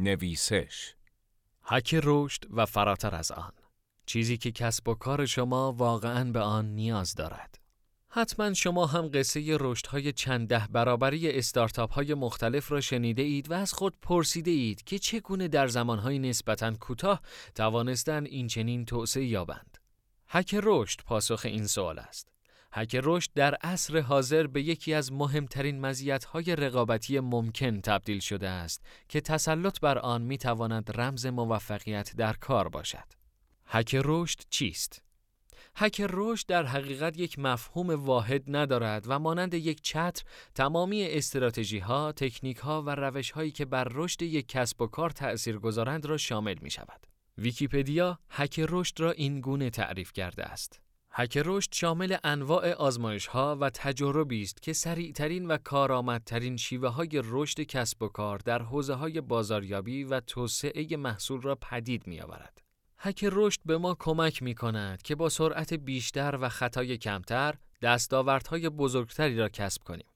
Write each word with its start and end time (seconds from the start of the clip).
نویسش 0.00 0.94
حک 1.62 2.00
رشد 2.02 2.44
و 2.50 2.66
فراتر 2.66 3.14
از 3.14 3.32
آن 3.32 3.52
چیزی 4.06 4.36
که 4.36 4.52
کسب 4.52 4.88
و 4.88 4.94
کار 4.94 5.26
شما 5.26 5.72
واقعا 5.72 6.24
به 6.32 6.40
آن 6.40 6.74
نیاز 6.74 7.14
دارد 7.14 7.58
حتما 8.08 8.54
شما 8.54 8.86
هم 8.86 9.08
قصه 9.14 9.56
رشدهای 9.60 10.12
چند 10.12 10.48
ده 10.48 10.66
برابری 10.72 11.30
استارتاپ 11.30 11.92
های 11.92 12.14
مختلف 12.14 12.72
را 12.72 12.80
شنیده 12.80 13.22
اید 13.22 13.50
و 13.50 13.54
از 13.54 13.72
خود 13.72 13.94
پرسیده 14.02 14.50
اید 14.50 14.84
که 14.84 14.98
چگونه 14.98 15.48
در 15.48 15.68
زمانهای 15.68 16.18
نسبتا 16.18 16.74
کوتاه 16.74 17.20
توانستند 17.54 18.26
این 18.26 18.46
چنین 18.46 18.84
توسعه 18.84 19.24
یابند. 19.24 19.78
حک 20.26 20.56
رشد 20.62 21.00
پاسخ 21.04 21.40
این 21.44 21.66
سوال 21.66 21.98
است. 21.98 22.28
حک 22.74 23.00
رشد 23.02 23.30
در 23.34 23.54
عصر 23.54 24.00
حاضر 24.00 24.46
به 24.46 24.62
یکی 24.62 24.94
از 24.94 25.12
مهمترین 25.12 25.80
مزیت‌های 25.80 26.56
رقابتی 26.56 27.20
ممکن 27.20 27.80
تبدیل 27.80 28.20
شده 28.20 28.48
است 28.48 28.86
که 29.08 29.20
تسلط 29.20 29.80
بر 29.80 29.98
آن 29.98 30.22
می‌تواند 30.22 31.00
رمز 31.00 31.26
موفقیت 31.26 32.16
در 32.16 32.32
کار 32.32 32.68
باشد. 32.68 33.04
حک 33.64 33.96
رشد 34.04 34.40
چیست؟ 34.50 35.02
حک 35.76 36.06
رشد 36.10 36.46
در 36.46 36.66
حقیقت 36.66 37.18
یک 37.18 37.38
مفهوم 37.38 37.90
واحد 37.90 38.44
ندارد 38.46 39.04
و 39.08 39.18
مانند 39.18 39.54
یک 39.54 39.80
چتر 39.82 40.24
تمامی 40.54 41.06
استراتژی 41.06 41.78
ها، 41.78 42.12
تکنیک 42.12 42.56
ها 42.56 42.82
و 42.82 42.94
روش 42.94 43.30
هایی 43.30 43.50
که 43.50 43.64
بر 43.64 43.84
رشد 43.90 44.22
یک 44.22 44.48
کسب 44.48 44.82
و 44.82 44.86
کار 44.86 45.10
تأثیر 45.10 45.58
گذارند 45.58 46.06
را 46.06 46.16
شامل 46.16 46.56
می 46.62 46.70
شود. 46.70 47.06
ویکیپدیا 47.38 48.18
حک 48.28 48.60
رشد 48.68 49.00
را 49.00 49.10
این 49.10 49.40
گونه 49.40 49.70
تعریف 49.70 50.12
کرده 50.12 50.44
است. 50.44 50.80
حک 51.12 51.42
رشد 51.44 51.72
شامل 51.72 52.16
انواع 52.24 52.72
آزمایش 52.72 53.26
ها 53.26 53.56
و 53.60 53.70
تجربی 53.70 54.42
است 54.42 54.62
که 54.62 54.72
سریعترین 54.72 55.46
و 55.46 55.58
کارآمدترین 55.64 56.56
شیوه 56.56 56.88
های 56.88 57.22
رشد 57.24 57.60
کسب 57.60 58.02
و 58.02 58.08
کار 58.08 58.38
در 58.38 58.62
حوزه 58.62 58.94
های 58.94 59.20
بازاریابی 59.20 60.04
و 60.04 60.20
توسعه 60.20 60.96
محصول 60.96 61.42
را 61.42 61.54
پدید 61.54 62.06
می 62.06 62.20
آورد. 62.20 62.62
حک 62.96 63.28
رشد 63.32 63.60
به 63.66 63.78
ما 63.78 63.96
کمک 63.98 64.42
می 64.42 64.54
کند 64.54 65.02
که 65.02 65.14
با 65.14 65.28
سرعت 65.28 65.74
بیشتر 65.74 66.38
و 66.40 66.48
خطای 66.48 66.96
کمتر 66.96 67.54
دستاوردهای 67.82 68.68
بزرگتری 68.68 69.36
را 69.36 69.48
کسب 69.48 69.82
کنیم. 69.82 70.09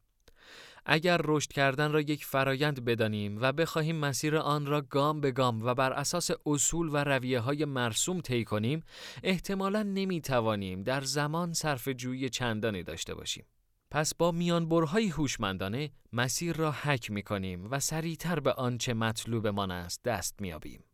اگر 0.87 1.21
رشد 1.25 1.53
کردن 1.53 1.93
را 1.93 2.01
یک 2.01 2.25
فرایند 2.25 2.85
بدانیم 2.85 3.39
و 3.41 3.53
بخواهیم 3.53 3.97
مسیر 3.97 4.37
آن 4.37 4.67
را 4.67 4.81
گام 4.81 5.21
به 5.21 5.31
گام 5.31 5.63
و 5.63 5.75
بر 5.75 5.93
اساس 5.93 6.31
اصول 6.47 6.89
و 6.93 6.97
رویه 6.97 7.41
های 7.41 7.65
مرسوم 7.65 8.21
طی 8.21 8.45
کنیم، 8.45 8.83
احتمالا 9.23 9.83
نمی 9.83 10.21
توانیم 10.21 10.83
در 10.83 11.01
زمان 11.01 11.53
صرف 11.53 11.89
جویی 11.89 12.29
چندانی 12.29 12.83
داشته 12.83 13.15
باشیم. 13.15 13.45
پس 13.91 14.15
با 14.15 14.33
میانبرهای 14.33 15.09
هوشمندانه 15.09 15.91
مسیر 16.12 16.57
را 16.57 16.73
حک 16.73 17.11
می 17.11 17.23
کنیم 17.23 17.71
و 17.71 17.81
سریعتر 17.81 18.41
به 18.41 18.53
آنچه 18.53 18.95
مطلوبمان 18.95 19.71
است 19.71 20.03
دست 20.03 20.41
میابیم. 20.41 20.85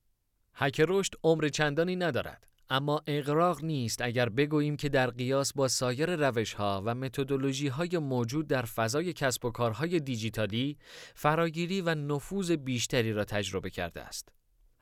هک 0.55 0.85
رشد 0.89 1.15
عمر 1.25 1.49
چندانی 1.49 1.97
ندارد 1.97 2.50
اما 2.71 3.03
اغراق 3.07 3.65
نیست 3.65 4.03
اگر 4.03 4.29
بگوییم 4.29 4.77
که 4.77 4.89
در 4.89 5.11
قیاس 5.11 5.53
با 5.53 5.69
سایر 5.69 6.29
روش 6.29 6.53
ها 6.53 6.83
و 6.85 6.95
متدولوژی 6.95 7.69
های 7.69 7.99
موجود 7.99 8.47
در 8.47 8.63
فضای 8.63 9.13
کسب 9.13 9.45
و 9.45 9.51
کارهای 9.51 10.01
دیجیتالی 10.01 10.79
فراگیری 11.15 11.81
و 11.81 11.95
نفوذ 11.95 12.51
بیشتری 12.51 13.13
را 13.13 13.25
تجربه 13.25 13.71
کرده 13.71 14.01
است. 14.01 14.29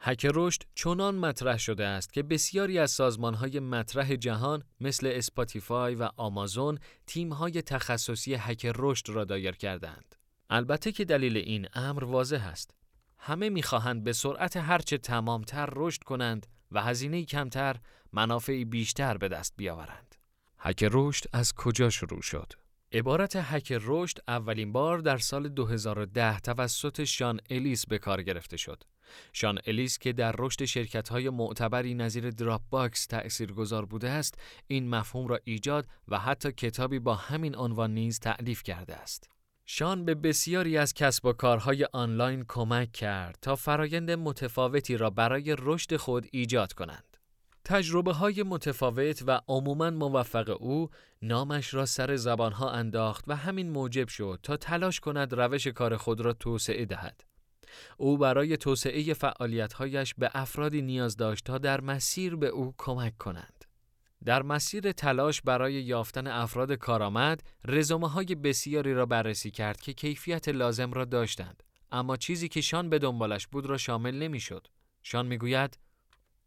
هک 0.00 0.26
رشد 0.34 0.62
چنان 0.74 1.14
مطرح 1.14 1.58
شده 1.58 1.86
است 1.86 2.12
که 2.12 2.22
بسیاری 2.22 2.78
از 2.78 2.90
سازمان 2.90 3.34
های 3.34 3.60
مطرح 3.60 4.16
جهان 4.16 4.62
مثل 4.80 5.06
Spotify 5.14 5.94
و 5.94 6.08
آمازون 6.16 6.78
تیم 7.06 7.32
های 7.32 7.62
تخصصی 7.62 8.34
هک 8.34 8.72
رشد 8.76 9.08
را 9.08 9.24
دایر 9.24 9.52
کردند. 9.52 10.14
البته 10.50 10.92
که 10.92 11.04
دلیل 11.04 11.36
این 11.36 11.66
امر 11.74 12.04
واضح 12.04 12.46
است. 12.46 12.74
همه 13.18 13.48
می‌خواهند 13.48 14.04
به 14.04 14.12
سرعت 14.12 14.56
هرچه 14.56 14.98
تمامتر 14.98 15.68
رشد 15.72 16.02
کنند 16.02 16.46
و 16.72 16.82
هزینه 16.82 17.24
کمتر 17.24 17.76
منافعی 18.12 18.64
بیشتر 18.64 19.16
به 19.16 19.28
دست 19.28 19.54
بیاورند. 19.56 20.14
هک 20.58 20.88
رشد 20.90 21.24
از 21.32 21.54
کجا 21.54 21.90
شروع 21.90 22.22
شد؟ 22.22 22.52
عبارت 22.92 23.36
هک 23.36 23.78
رشد 23.80 24.18
اولین 24.28 24.72
بار 24.72 24.98
در 24.98 25.18
سال 25.18 25.48
2010 25.48 26.40
توسط 26.40 27.04
شان 27.04 27.40
الیس 27.50 27.86
به 27.86 27.98
کار 27.98 28.22
گرفته 28.22 28.56
شد. 28.56 28.82
شان 29.32 29.58
الیس 29.66 29.98
که 29.98 30.12
در 30.12 30.34
رشد 30.38 30.64
شرکت‌های 30.64 31.30
معتبری 31.30 31.94
نظیر 31.94 32.30
Dropbox 32.30 33.06
تأثیرگذار 33.06 33.86
بوده 33.86 34.10
است، 34.10 34.38
این 34.66 34.88
مفهوم 34.88 35.26
را 35.26 35.40
ایجاد 35.44 35.86
و 36.08 36.18
حتی 36.18 36.52
کتابی 36.52 36.98
با 36.98 37.14
همین 37.14 37.56
عنوان 37.56 37.94
نیز 37.94 38.20
تألیف 38.20 38.62
کرده 38.62 38.96
است. 38.96 39.30
شان 39.70 40.04
به 40.04 40.14
بسیاری 40.14 40.78
از 40.78 40.94
کسب 40.94 41.26
و 41.26 41.32
کارهای 41.32 41.86
آنلاین 41.92 42.44
کمک 42.48 42.92
کرد 42.92 43.38
تا 43.42 43.56
فرایند 43.56 44.10
متفاوتی 44.10 44.96
را 44.96 45.10
برای 45.10 45.56
رشد 45.58 45.96
خود 45.96 46.26
ایجاد 46.32 46.72
کنند. 46.72 47.16
تجربه 47.64 48.12
های 48.12 48.42
متفاوت 48.42 49.22
و 49.26 49.40
عموماً 49.48 49.90
موفق 49.90 50.56
او 50.60 50.90
نامش 51.22 51.74
را 51.74 51.86
سر 51.86 52.16
زبانها 52.16 52.70
انداخت 52.70 53.24
و 53.26 53.36
همین 53.36 53.70
موجب 53.70 54.08
شد 54.08 54.40
تا 54.42 54.56
تلاش 54.56 55.00
کند 55.00 55.32
روش 55.32 55.66
کار 55.66 55.96
خود 55.96 56.20
را 56.20 56.32
توسعه 56.32 56.84
دهد. 56.84 57.24
او 57.96 58.18
برای 58.18 58.56
توسعه 58.56 59.14
فعالیتهایش 59.14 60.14
به 60.14 60.30
افرادی 60.34 60.82
نیاز 60.82 61.16
داشت 61.16 61.44
تا 61.44 61.58
در 61.58 61.80
مسیر 61.80 62.36
به 62.36 62.46
او 62.46 62.74
کمک 62.78 63.18
کنند. 63.18 63.57
در 64.24 64.42
مسیر 64.42 64.92
تلاش 64.92 65.42
برای 65.42 65.72
یافتن 65.72 66.26
افراد 66.26 66.72
کارآمد، 66.72 67.42
رزومه 67.64 68.08
های 68.08 68.34
بسیاری 68.34 68.94
را 68.94 69.06
بررسی 69.06 69.50
کرد 69.50 69.80
که 69.80 69.92
کیفیت 69.92 70.48
لازم 70.48 70.92
را 70.92 71.04
داشتند، 71.04 71.62
اما 71.92 72.16
چیزی 72.16 72.48
که 72.48 72.60
شان 72.60 72.90
به 72.90 72.98
دنبالش 72.98 73.46
بود 73.46 73.66
را 73.66 73.76
شامل 73.76 74.14
نمی‌شد. 74.14 74.66
شان 75.02 75.26
می‌گوید 75.26 75.78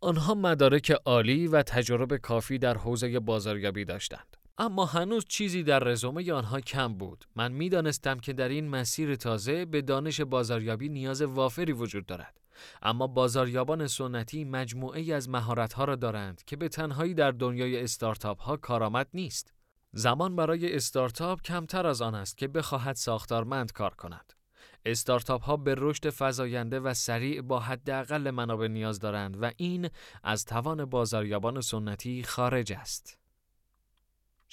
آنها 0.02 0.34
مدارک 0.34 0.92
عالی 0.92 1.48
و 1.48 1.64
تجربه 1.64 2.18
کافی 2.18 2.58
در 2.58 2.78
حوزه 2.78 3.20
بازاریابی 3.20 3.86
داشتند. 3.86 4.38
اما 4.58 4.86
هنوز 4.86 5.26
چیزی 5.26 5.64
در 5.64 5.80
رزومه 5.80 6.34
آنها 6.34 6.60
کم 6.62 6.94
بود. 6.94 7.26
من 7.36 7.52
می‌دانستم 7.52 8.20
که 8.20 8.34
در 8.34 8.50
این 8.50 8.70
مسیر 8.70 9.16
تازه 9.16 9.66
به 9.66 9.82
دانش 9.82 10.22
بازاریابی 10.22 10.90
نیاز 10.90 11.22
وافری 11.22 11.72
وجود 11.72 12.06
دارد. 12.06 12.41
اما 12.82 13.08
بازاریابان 13.08 13.88
سنتی 13.88 14.44
مجموعه 14.44 15.14
از 15.14 15.30
مهارت‌ها 15.30 15.86
را 15.86 15.96
دارند 15.96 16.44
که 16.46 16.56
به 16.56 16.70
تنهایی 16.70 17.14
در 17.14 17.32
دنیای 17.32 17.84
استارتاپ 17.84 18.42
ها 18.42 18.58
کارآمد 18.58 19.08
نیست. 19.14 19.54
زمان 19.94 20.36
برای 20.36 20.76
استارتاپ 20.76 21.42
کمتر 21.42 21.88
از 21.88 22.02
آن 22.02 22.16
است 22.16 22.38
که 22.38 22.48
بخواهد 22.48 22.96
ساختارمند 22.96 23.72
کار 23.72 23.94
کند. 23.96 24.34
استارتاپ 24.86 25.44
ها 25.44 25.58
به 25.58 25.76
رشد 25.78 26.10
فزاینده 26.10 26.80
و 26.80 26.94
سریع 26.94 27.42
با 27.42 27.60
حداقل 27.60 28.32
منابع 28.32 28.68
نیاز 28.68 29.00
دارند 29.00 29.44
و 29.44 29.52
این 29.58 29.90
از 30.24 30.46
توان 30.46 30.86
بازاریابان 30.86 31.62
سنتی 31.62 32.24
خارج 32.24 32.74
است. 32.74 33.21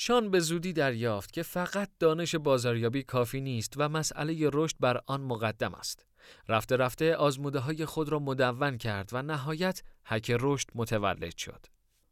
شان 0.00 0.30
به 0.30 0.40
زودی 0.40 0.72
دریافت 0.72 1.32
که 1.32 1.42
فقط 1.42 1.90
دانش 1.98 2.34
بازاریابی 2.34 3.02
کافی 3.02 3.40
نیست 3.40 3.74
و 3.76 3.88
مسئله 3.88 4.50
رشد 4.52 4.76
بر 4.80 5.00
آن 5.06 5.20
مقدم 5.20 5.74
است. 5.74 6.06
رفته 6.48 6.76
رفته 6.76 7.16
آزموده 7.16 7.58
های 7.58 7.84
خود 7.84 8.08
را 8.08 8.18
مدون 8.18 8.78
کرد 8.78 9.10
و 9.12 9.22
نهایت 9.22 9.82
حک 10.04 10.36
رشد 10.40 10.68
متولد 10.74 11.36
شد. 11.36 11.66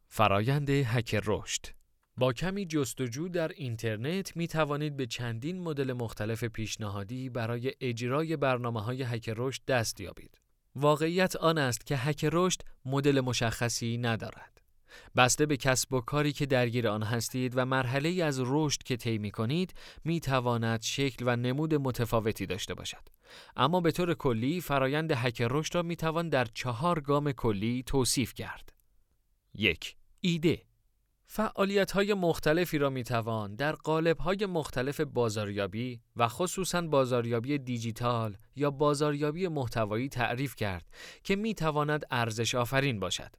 فرایند 0.09 0.71
حک 0.71 1.21
رشد 1.27 1.67
با 2.17 2.33
کمی 2.33 2.67
جستجو 2.67 3.29
در 3.29 3.49
اینترنت 3.49 4.37
می 4.37 4.49
توانید 4.49 4.97
به 4.97 5.07
چندین 5.07 5.61
مدل 5.61 5.93
مختلف 5.93 6.45
پیشنهادی 6.45 7.29
برای 7.29 7.73
اجرای 7.81 8.37
برنامه 8.37 8.83
های 8.83 9.03
حک 9.03 9.35
رشد 9.37 9.63
دست 9.69 10.01
یابید. 10.01 10.41
واقعیت 10.77 11.37
آن 11.37 11.59
است 11.59 11.87
که 11.87 11.97
حک 11.97 12.29
رشد 12.33 12.61
مدل 12.85 13.21
مشخصی 13.21 13.99
ندارد. 13.99 14.56
بسته 15.17 15.47
به 15.47 15.57
کسب 15.57 15.93
و 15.93 16.01
کاری 16.01 16.33
که 16.33 16.47
درگیر 16.47 16.89
آن 16.89 17.03
هستید 17.03 17.53
و 17.57 17.65
مرحله 17.65 18.09
ای 18.09 18.23
از 18.23 18.41
رشد 18.45 18.83
که 18.83 18.97
طی 18.97 19.19
می 19.19 19.31
کنید 19.31 19.75
می 20.05 20.21
تواند 20.21 20.83
شکل 20.83 21.25
و 21.29 21.37
نمود 21.37 21.75
متفاوتی 21.75 22.47
داشته 22.47 22.75
باشد. 22.75 23.09
اما 23.57 23.81
به 23.81 23.91
طور 23.93 24.15
کلی 24.15 24.61
فرایند 24.61 25.13
حک 25.13 25.43
رشد 25.51 25.75
را 25.75 25.83
می 25.83 25.97
توان 25.97 26.29
در 26.29 26.45
چهار 26.45 27.01
گام 27.01 27.33
کلی 27.33 27.83
توصیف 27.87 28.35
کرد. 28.35 28.73
یک 29.55 29.97
ایده 30.21 30.63
فعالیت 31.27 31.93
های 31.93 32.15
مختلفی 32.15 32.79
را 32.79 32.91
می 32.91 33.05
توان 33.05 33.55
در 33.55 33.73
قالب 33.73 34.19
های 34.19 34.47
مختلف 34.47 35.01
بازاریابی 35.01 36.01
و 36.17 36.29
خصوصا 36.29 36.83
بازاریابی 36.83 37.59
دیجیتال 37.59 38.37
یا 38.57 38.71
بازاریابی 38.71 39.49
محتوایی 39.49 40.09
تعریف 40.09 40.57
کرد 40.57 40.87
که 41.25 41.37
می 41.37 41.55
تواند 41.55 42.07
ارزش 42.11 42.55
آفرین 42.55 43.01
باشد. 43.01 43.37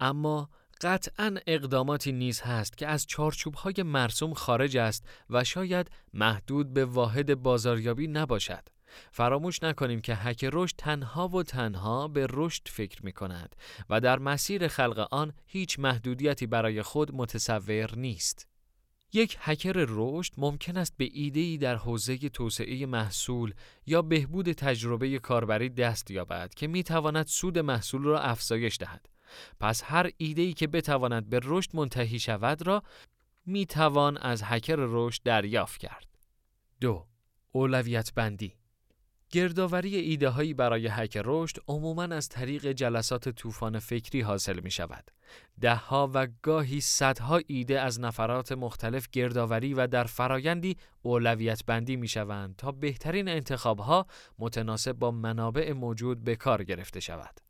اما 0.00 0.50
قطعا 0.80 1.36
اقداماتی 1.46 2.12
نیز 2.12 2.40
هست 2.40 2.76
که 2.76 2.86
از 2.86 3.06
چارچوبهای 3.06 3.74
مرسوم 3.82 4.34
خارج 4.34 4.76
است 4.76 5.08
و 5.30 5.44
شاید 5.44 5.90
محدود 6.14 6.72
به 6.74 6.84
واحد 6.84 7.34
بازاریابی 7.42 8.06
نباشد. 8.06 8.68
فراموش 9.12 9.62
نکنیم 9.62 10.00
که 10.00 10.14
حک 10.14 10.48
رشد 10.52 10.74
تنها 10.78 11.28
و 11.28 11.42
تنها 11.42 12.08
به 12.08 12.26
رشد 12.30 12.62
فکر 12.68 13.04
می 13.04 13.12
کند 13.12 13.56
و 13.90 14.00
در 14.00 14.18
مسیر 14.18 14.68
خلق 14.68 15.08
آن 15.10 15.32
هیچ 15.46 15.78
محدودیتی 15.78 16.46
برای 16.46 16.82
خود 16.82 17.14
متصور 17.14 17.96
نیست. 17.96 18.46
یک 19.12 19.36
هکر 19.40 19.72
رشد 19.88 20.32
ممکن 20.36 20.76
است 20.76 20.94
به 20.96 21.08
ایده‌ای 21.12 21.58
در 21.58 21.76
حوزه 21.76 22.16
توسعه 22.16 22.86
محصول 22.86 23.54
یا 23.86 24.02
بهبود 24.02 24.52
تجربه 24.52 25.18
کاربری 25.18 25.68
دست 25.68 26.10
یابد 26.10 26.54
که 26.54 26.66
می 26.66 26.82
تواند 26.82 27.26
سود 27.26 27.58
محصول 27.58 28.02
را 28.02 28.20
افزایش 28.20 28.76
دهد. 28.80 29.08
پس 29.60 29.82
هر 29.84 30.10
ایده‌ای 30.16 30.52
که 30.52 30.66
بتواند 30.66 31.30
به 31.30 31.40
رشد 31.44 31.70
منتهی 31.74 32.18
شود 32.18 32.66
را 32.66 32.82
می 33.46 33.66
توان 33.66 34.16
از 34.16 34.42
هکر 34.44 34.76
رشد 34.78 35.22
دریافت 35.22 35.80
کرد. 35.80 36.06
دو 36.80 37.06
اولویت 37.52 38.14
بندی 38.14 38.60
گردآوری 39.30 39.96
ایده 39.96 40.28
هایی 40.28 40.54
برای 40.54 40.86
هک 40.86 41.20
رشد 41.24 41.56
عموماً 41.68 42.02
از 42.02 42.28
طریق 42.28 42.66
جلسات 42.66 43.28
طوفان 43.28 43.78
فکری 43.78 44.20
حاصل 44.20 44.60
می 44.60 44.70
شود. 44.70 45.10
دهها 45.60 46.10
و 46.14 46.28
گاهی 46.42 46.80
صدها 46.80 47.40
ایده 47.46 47.80
از 47.80 48.00
نفرات 48.00 48.52
مختلف 48.52 49.08
گردآوری 49.12 49.74
و 49.74 49.86
در 49.86 50.04
فرایندی 50.04 50.76
اولویت 51.02 51.64
بندی 51.66 51.96
می 51.96 52.08
شوند 52.08 52.56
تا 52.56 52.72
بهترین 52.72 53.28
انتخاب 53.28 53.78
ها 53.78 54.06
متناسب 54.38 54.92
با 54.92 55.10
منابع 55.10 55.72
موجود 55.72 56.24
به 56.24 56.36
کار 56.36 56.64
گرفته 56.64 57.00
شود. 57.00 57.49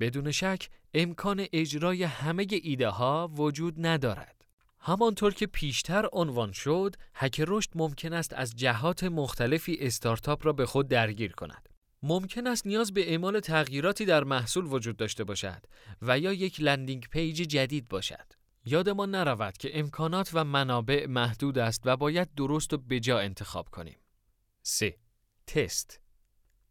بدون 0.00 0.30
شک 0.30 0.68
امکان 0.94 1.46
اجرای 1.52 2.02
همه 2.02 2.46
ایده 2.50 2.88
ها 2.88 3.30
وجود 3.36 3.86
ندارد. 3.86 4.44
همانطور 4.80 5.34
که 5.34 5.46
پیشتر 5.46 6.06
عنوان 6.12 6.52
شد، 6.52 6.96
هک 7.14 7.42
رشد 7.46 7.70
ممکن 7.74 8.12
است 8.12 8.32
از 8.32 8.56
جهات 8.56 9.04
مختلفی 9.04 9.76
استارتاپ 9.80 10.46
را 10.46 10.52
به 10.52 10.66
خود 10.66 10.88
درگیر 10.88 11.32
کند. 11.32 11.68
ممکن 12.02 12.46
است 12.46 12.66
نیاز 12.66 12.92
به 12.92 13.10
اعمال 13.10 13.40
تغییراتی 13.40 14.04
در 14.04 14.24
محصول 14.24 14.64
وجود 14.64 14.96
داشته 14.96 15.24
باشد 15.24 15.62
و 16.02 16.18
یا 16.18 16.32
یک 16.32 16.60
landing 16.60 17.08
page 17.10 17.36
جدید 17.36 17.88
باشد. 17.88 18.32
یادمان 18.64 19.10
نرود 19.10 19.56
که 19.56 19.78
امکانات 19.78 20.30
و 20.32 20.44
منابع 20.44 21.06
محدود 21.06 21.58
است 21.58 21.82
و 21.84 21.96
باید 21.96 22.34
درست 22.34 22.72
و 22.72 22.78
بجا 22.78 23.18
انتخاب 23.18 23.68
کنیم. 23.68 23.98
3. 24.62 24.96
تست 25.46 26.00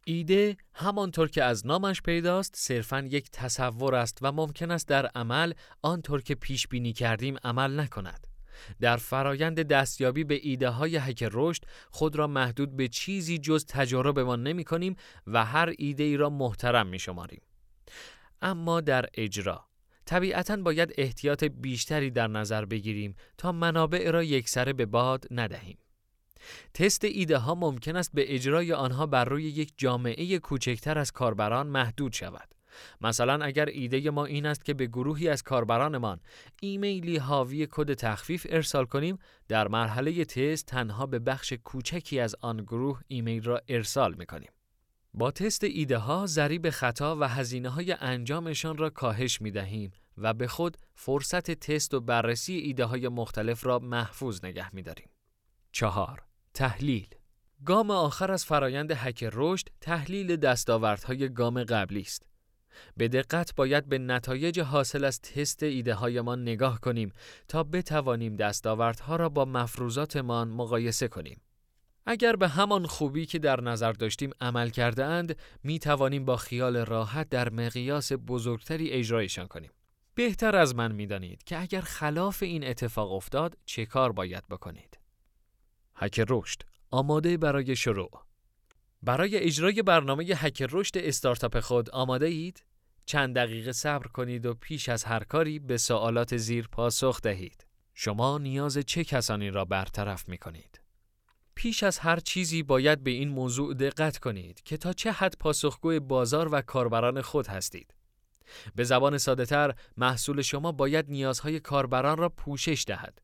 ایده 0.04 0.56
همانطور 0.74 1.28
که 1.28 1.44
از 1.44 1.66
نامش 1.66 2.02
پیداست 2.02 2.54
صرفاً 2.56 3.00
یک 3.10 3.30
تصور 3.30 3.94
است 3.94 4.18
و 4.22 4.32
ممکن 4.32 4.70
است 4.70 4.88
در 4.88 5.06
عمل 5.06 5.52
آنطور 5.82 6.22
که 6.22 6.34
پیش 6.34 6.68
بینی 6.68 6.92
کردیم 6.92 7.36
عمل 7.44 7.80
نکند. 7.80 8.26
در 8.80 8.96
فرایند 8.96 9.62
دستیابی 9.62 10.24
به 10.24 10.40
ایده 10.42 10.68
های 10.68 10.96
هک 10.96 11.28
رشد 11.32 11.64
خود 11.90 12.16
را 12.16 12.26
محدود 12.26 12.76
به 12.76 12.88
چیزی 12.88 13.38
جز 13.38 13.66
تجاربمان 13.66 14.42
نمی 14.42 14.64
کنیم 14.64 14.96
و 15.26 15.44
هر 15.44 15.74
ایده 15.78 16.02
ای 16.02 16.16
را 16.16 16.30
محترم 16.30 16.86
می 16.86 16.98
شماریم. 16.98 17.42
اما 18.42 18.80
در 18.80 19.06
اجرا 19.14 19.64
طبیعتا 20.06 20.56
باید 20.56 20.94
احتیاط 20.98 21.44
بیشتری 21.44 22.10
در 22.10 22.26
نظر 22.26 22.64
بگیریم 22.64 23.16
تا 23.38 23.52
منابع 23.52 24.10
را 24.10 24.22
یکسره 24.22 24.72
به 24.72 24.86
باد 24.86 25.24
ندهیم. 25.30 25.78
تست 26.74 27.04
ایده 27.04 27.38
ها 27.38 27.54
ممکن 27.54 27.96
است 27.96 28.10
به 28.14 28.34
اجرای 28.34 28.72
آنها 28.72 29.06
بر 29.06 29.24
روی 29.24 29.44
یک 29.44 29.72
جامعه 29.76 30.38
کوچکتر 30.38 30.98
از 30.98 31.12
کاربران 31.12 31.66
محدود 31.66 32.12
شود. 32.12 32.54
مثلا 33.00 33.44
اگر 33.44 33.66
ایده 33.66 34.10
ما 34.10 34.24
این 34.24 34.46
است 34.46 34.64
که 34.64 34.74
به 34.74 34.86
گروهی 34.86 35.28
از 35.28 35.42
کاربرانمان 35.42 36.20
ایمیلی 36.60 37.16
حاوی 37.16 37.68
کد 37.70 37.94
تخفیف 37.94 38.46
ارسال 38.50 38.84
کنیم 38.84 39.18
در 39.48 39.68
مرحله 39.68 40.24
تست 40.24 40.66
تنها 40.66 41.06
به 41.06 41.18
بخش 41.18 41.52
کوچکی 41.52 42.20
از 42.20 42.36
آن 42.40 42.56
گروه 42.56 43.00
ایمیل 43.08 43.42
را 43.42 43.60
ارسال 43.68 44.14
می 44.14 44.26
کنیم. 44.26 44.50
با 45.14 45.30
تست 45.30 45.64
ایده 45.64 45.98
ها 45.98 46.26
ضریب 46.26 46.70
خطا 46.70 47.16
و 47.16 47.28
هزینه 47.28 47.68
های 47.68 47.92
انجامشان 47.92 48.76
را 48.76 48.90
کاهش 48.90 49.40
می 49.40 49.50
دهیم 49.50 49.90
و 50.18 50.34
به 50.34 50.46
خود 50.46 50.76
فرصت 50.94 51.50
تست 51.50 51.94
و 51.94 52.00
بررسی 52.00 52.54
ایده 52.54 52.84
های 52.84 53.08
مختلف 53.08 53.66
را 53.66 53.78
محفوظ 53.78 54.44
نگه 54.44 54.74
می 54.74 54.82
داریم. 54.82 55.08
چهار 55.72 56.22
تحلیل 56.54 57.08
گام 57.64 57.90
آخر 57.90 58.32
از 58.32 58.44
فرایند 58.44 58.92
هک 58.92 59.28
رشد 59.32 59.68
تحلیل 59.80 60.36
دستاوردهای 60.36 61.28
گام 61.28 61.64
قبلی 61.64 62.00
است. 62.00 62.26
به 62.96 63.08
دقت 63.08 63.54
باید 63.54 63.88
به 63.88 63.98
نتایج 63.98 64.60
حاصل 64.60 65.04
از 65.04 65.20
تست 65.20 65.62
ایده 65.62 65.94
هایمان 65.94 66.42
نگاه 66.42 66.80
کنیم 66.80 67.12
تا 67.48 67.62
بتوانیم 67.62 68.36
دستاوردها 68.36 69.16
را 69.16 69.28
با 69.28 69.44
مفروضاتمان 69.44 70.48
مقایسه 70.48 71.08
کنیم. 71.08 71.40
اگر 72.06 72.36
به 72.36 72.48
همان 72.48 72.86
خوبی 72.86 73.26
که 73.26 73.38
در 73.38 73.60
نظر 73.60 73.92
داشتیم 73.92 74.30
عمل 74.40 74.68
کرده 74.68 75.04
اند، 75.04 75.38
می 75.62 75.78
توانیم 75.78 76.24
با 76.24 76.36
خیال 76.36 76.76
راحت 76.76 77.28
در 77.28 77.50
مقیاس 77.50 78.12
بزرگتری 78.12 78.90
اجرایشان 78.90 79.46
کنیم. 79.46 79.70
بهتر 80.14 80.56
از 80.56 80.74
من 80.74 80.92
می 80.92 81.06
دانید 81.06 81.42
که 81.42 81.60
اگر 81.60 81.80
خلاف 81.80 82.42
این 82.42 82.66
اتفاق 82.66 83.12
افتاد 83.12 83.56
چه 83.64 83.86
کار 83.86 84.12
باید 84.12 84.48
بکنید. 84.50 85.03
هک 85.96 86.24
رشد 86.28 86.62
آماده 86.90 87.36
برای 87.36 87.76
شروع 87.76 88.10
برای 89.02 89.38
اجرای 89.38 89.82
برنامه 89.82 90.24
هک 90.24 90.62
رشد 90.70 90.98
استارتاپ 90.98 91.60
خود 91.60 91.90
آماده 91.90 92.26
اید؟ 92.26 92.64
چند 93.06 93.34
دقیقه 93.34 93.72
صبر 93.72 94.06
کنید 94.06 94.46
و 94.46 94.54
پیش 94.54 94.88
از 94.88 95.04
هر 95.04 95.24
کاری 95.24 95.58
به 95.58 95.76
سوالات 95.76 96.36
زیر 96.36 96.68
پاسخ 96.68 97.20
دهید. 97.20 97.66
شما 97.94 98.38
نیاز 98.38 98.78
چه 98.78 99.04
کسانی 99.04 99.50
را 99.50 99.64
برطرف 99.64 100.28
می 100.28 100.38
کنید؟ 100.38 100.80
پیش 101.54 101.82
از 101.82 101.98
هر 101.98 102.20
چیزی 102.20 102.62
باید 102.62 103.04
به 103.04 103.10
این 103.10 103.28
موضوع 103.28 103.74
دقت 103.74 104.18
کنید 104.18 104.62
که 104.62 104.76
تا 104.76 104.92
چه 104.92 105.12
حد 105.12 105.36
پاسخگوی 105.38 106.00
بازار 106.00 106.48
و 106.52 106.62
کاربران 106.62 107.22
خود 107.22 107.46
هستید. 107.46 107.94
به 108.74 108.84
زبان 108.84 109.18
ساده 109.18 109.46
تر 109.46 109.74
محصول 109.96 110.42
شما 110.42 110.72
باید 110.72 111.10
نیازهای 111.10 111.60
کاربران 111.60 112.16
را 112.16 112.28
پوشش 112.28 112.84
دهد. 112.86 113.20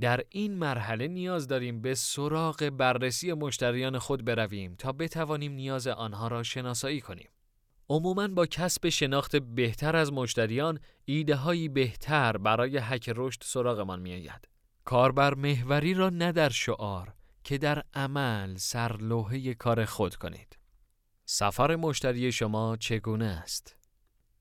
در 0.00 0.24
این 0.30 0.54
مرحله 0.54 1.08
نیاز 1.08 1.48
داریم 1.48 1.80
به 1.80 1.94
سراغ 1.94 2.70
بررسی 2.70 3.32
مشتریان 3.32 3.98
خود 3.98 4.24
برویم 4.24 4.74
تا 4.74 4.92
بتوانیم 4.92 5.52
نیاز 5.52 5.86
آنها 5.86 6.28
را 6.28 6.42
شناسایی 6.42 7.00
کنیم. 7.00 7.28
عموماً 7.88 8.28
با 8.28 8.46
کسب 8.46 8.88
شناخت 8.88 9.36
بهتر 9.36 9.96
از 9.96 10.12
مشتریان، 10.12 10.80
ایده 11.04 11.36
هایی 11.36 11.68
بهتر 11.68 12.36
برای 12.36 12.78
حک 12.78 13.12
رشد 13.16 13.42
سراغمان 13.44 14.00
می 14.00 14.12
آید. 14.12 14.48
کاربر 14.84 15.34
محوری 15.34 15.94
را 15.94 16.10
نه 16.10 16.32
در 16.32 16.48
شعار 16.48 17.14
که 17.44 17.58
در 17.58 17.82
عمل 17.94 18.56
سرلوحه 18.56 19.54
کار 19.54 19.84
خود 19.84 20.14
کنید. 20.14 20.58
سفر 21.24 21.76
مشتری 21.76 22.32
شما 22.32 22.76
چگونه 22.76 23.24
است؟ 23.24 23.75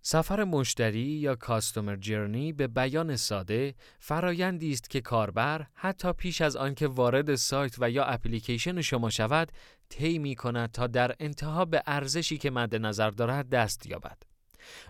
سفر 0.08 0.44
مشتری 0.44 1.00
یا 1.00 1.36
کاستومر 1.36 1.96
جرنی 1.96 2.54
به 2.54 2.68
بیان 2.68 3.16
ساده 3.16 3.76
فرایندی 4.00 4.72
است 4.72 4.90
که 4.90 5.02
کاربر 5.02 5.68
حتی 5.74 6.14
پیش 6.14 6.42
از 6.42 6.56
آنکه 6.56 6.88
وارد 6.88 7.36
سایت 7.36 7.76
و 7.80 7.90
یا 7.90 8.06
اپلیکیشن 8.06 8.82
شما 8.82 9.10
شود 9.10 9.52
طی 9.90 10.18
می 10.20 10.36
کند 10.36 10.72
تا 10.72 10.88
در 10.88 11.16
انتها 11.20 11.66
به 11.66 11.84
ارزشی 11.86 12.38
که 12.38 12.52
مد 12.52 12.76
نظر 12.76 13.10
دارد 13.10 13.50
دست 13.50 13.86
یابد. 13.86 14.18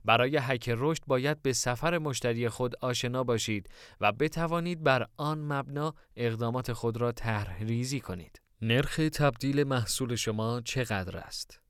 برای 0.06 0.38
هک 0.38 0.74
رشد 0.78 1.04
باید 1.08 1.42
به 1.42 1.54
سفر 1.54 1.98
مشتری 1.98 2.50
خود 2.50 2.76
آشنا 2.82 3.24
باشید 3.24 3.70
و 4.02 4.12
بتوانید 4.12 4.84
بر 4.84 5.08
آن 5.18 5.40
مبنا 5.40 5.94
اقدامات 6.16 6.74
خود 6.74 6.98
را 6.98 7.12
طرح 7.12 7.64
ریزی 7.64 8.00
کنید. 8.00 8.42
نرخ 8.62 8.96
تبدیل 9.14 9.64
محصول 9.64 10.16
شما 10.16 10.62
چقدر 10.62 11.18
است؟ 11.18 11.65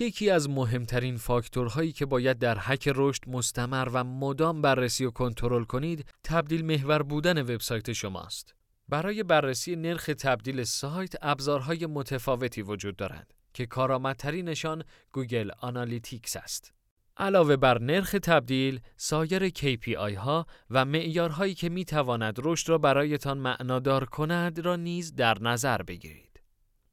یکی 0.00 0.30
از 0.30 0.48
مهمترین 0.48 1.16
فاکتورهایی 1.16 1.92
که 1.92 2.06
باید 2.06 2.38
در 2.38 2.58
هک 2.58 2.92
رشد 2.94 3.22
مستمر 3.26 3.88
و 3.92 4.04
مدام 4.04 4.62
بررسی 4.62 5.04
و 5.04 5.10
کنترل 5.10 5.64
کنید 5.64 6.06
تبدیل 6.24 6.64
محور 6.64 7.02
بودن 7.02 7.42
وبسایت 7.42 7.92
شماست. 7.92 8.54
برای 8.88 9.22
بررسی 9.22 9.76
نرخ 9.76 10.10
تبدیل 10.18 10.64
سایت 10.64 11.14
ابزارهای 11.22 11.86
متفاوتی 11.86 12.62
وجود 12.62 12.96
دارند 12.96 13.34
که 13.54 13.66
کارآمدترینشان 13.66 14.84
Google 15.12 15.50
Analytics 15.60 16.36
است. 16.36 16.72
علاوه 17.16 17.56
بر 17.56 17.78
نرخ 17.78 18.10
تبدیل، 18.22 18.80
سایر 18.96 19.48
KPI 19.48 20.14
ها 20.16 20.46
و 20.70 20.84
معیارهایی 20.84 21.54
که 21.54 21.68
می 21.68 21.84
تواند 21.84 22.40
رشد 22.42 22.68
را 22.68 22.78
برایتان 22.78 23.38
معنادار 23.38 24.04
کند 24.04 24.58
را 24.58 24.76
نیز 24.76 25.14
در 25.14 25.38
نظر 25.40 25.82
بگیرید. 25.82 26.40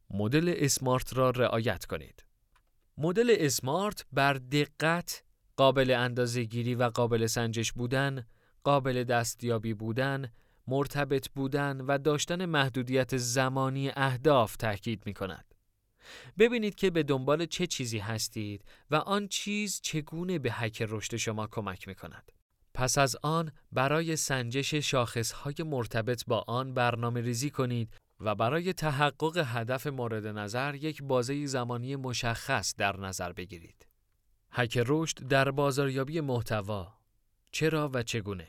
مدل 0.10 0.54
اسمارت 0.58 1.18
را 1.18 1.30
رعایت 1.30 1.86
کنید. 1.86 2.27
مدل 2.98 3.36
اسمارت 3.40 4.06
بر 4.12 4.34
دقت، 4.34 5.24
قابل 5.58 5.92
اندازه 5.92 6.44
گیری 6.44 6.76
و 6.76 6.84
قابل 6.84 7.26
سنجش 7.26 7.74
بودن، 7.74 8.26
قابل 8.64 9.04
دستیابی 9.04 9.74
بودن، 9.74 10.32
مرتبط 10.68 11.30
بودن 11.30 11.82
و 11.82 11.98
داشتن 11.98 12.46
محدودیت 12.46 13.18
زمانی 13.18 13.92
اهداف 13.96 14.56
تاکید 14.56 15.04
می 15.06 15.14
کند. 15.14 15.46
ببینید 16.38 16.76
که 16.76 16.90
به 16.90 17.04
دنبال 17.04 17.46
چه 17.46 17.68
چیزی 17.68 18.00
هستید 18.00 18.66
و 18.92 18.96
آن 18.96 19.28
چیز 19.28 19.82
چگونه 19.82 20.40
به 20.40 20.52
حک 20.52 20.86
رشد 20.90 21.16
شما 21.16 21.48
کمک 21.48 21.88
می 21.88 21.96
کند. 21.96 22.32
پس 22.74 22.98
از 22.98 23.18
آن 23.24 23.52
برای 23.72 24.16
سنجش 24.16 24.74
شاخصهای 24.74 25.56
مرتبط 25.66 26.24
با 26.28 26.46
آن 26.48 26.74
برنامه 26.74 27.22
ریزی 27.22 27.50
کنید 27.50 27.94
و 28.20 28.36
برای 28.36 28.74
تحقق 28.74 29.44
هدف 29.46 29.88
مورد 29.88 30.28
نظر 30.28 30.76
یک 30.76 31.04
بازه 31.04 31.46
زمانی 31.46 31.96
مشخص 31.96 32.76
در 32.76 32.98
نظر 32.98 33.32
بگیرید. 33.32 33.88
حک 34.52 34.84
رشد 34.88 35.28
در 35.28 35.52
بازاریابی 35.52 36.22
محتوا 36.22 36.98
چرا 37.52 37.90
و 37.94 38.04
چگونه؟ 38.04 38.48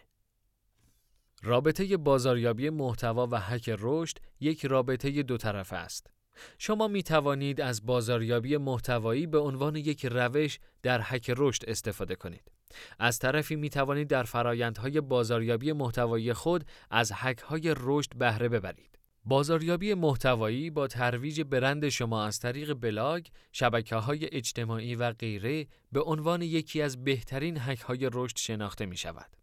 رابطه 1.43 1.97
بازاریابی 1.97 2.71
محتوا 2.71 3.29
و 3.31 3.41
هک 3.41 3.75
رشد 3.79 4.19
یک 4.41 4.65
رابطه 4.67 5.23
دو 5.23 5.37
طرفه 5.37 5.77
است. 5.77 6.11
شما 6.59 6.89
می 6.89 7.03
توانید 7.03 7.61
از 7.61 7.87
بازاریابی 7.87 8.57
محتوایی 8.57 9.27
به 9.27 9.39
عنوان 9.39 9.77
یک 9.77 10.07
روش 10.07 10.59
در 10.83 11.01
هک 11.03 11.35
رشد 11.37 11.63
استفاده 11.67 12.15
کنید. 12.15 12.53
از 12.99 13.19
طرفی 13.19 13.57
می 13.57 13.71
توانید 13.71 14.09
در 14.09 14.23
فرایندهای 14.23 15.01
بازاریابی 15.01 15.73
محتوایی 15.73 16.33
خود 16.33 16.65
از 16.91 17.13
هک 17.15 17.39
های 17.39 17.75
رشد 17.77 18.17
بهره 18.17 18.49
ببرید. 18.49 18.98
بازاریابی 19.29 19.95
محتوایی 19.95 20.71
با 20.71 20.87
ترویج 20.87 21.41
برند 21.41 21.89
شما 21.89 22.25
از 22.25 22.39
طریق 22.39 22.75
بلاگ، 22.75 23.27
شبکه 23.53 23.97
های 23.97 24.29
اجتماعی 24.33 24.95
و 24.95 25.13
غیره 25.13 25.67
به 25.93 26.03
عنوان 26.03 26.43
یکی 26.43 26.83
از 26.83 27.05
بهترین 27.05 27.59
هک 27.61 27.81
های 27.81 28.11
رشد 28.13 28.37
شناخته 28.37 28.87
می 28.87 28.97
شود. 28.97 29.37